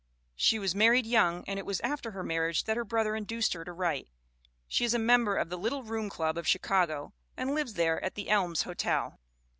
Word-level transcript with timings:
She 0.35 0.57
was 0.57 0.73
married 0.73 1.05
young 1.05 1.43
and 1.45 1.59
it 1.59 1.65
was 1.67 1.79
after 1.81 2.09
her 2.09 2.23
marriage 2.23 2.63
that 2.63 2.75
her 2.75 2.83
brother 2.83 3.15
induced 3.15 3.53
her 3.53 3.63
to 3.63 3.71
write. 3.71 4.07
She 4.67 4.83
is 4.83 4.95
a 4.95 4.97
member 4.97 5.35
of 5.35 5.49
the 5.49 5.59
Little 5.59 5.83
Room 5.83 6.09
Club 6.09 6.39
of 6.39 6.47
Chicago 6.47 7.13
and 7.37 7.53
lives 7.53 7.75
there 7.75 8.03
at 8.03 8.15
The 8.15 8.27
Elms 8.27 8.63
Hotel. 8.63 9.19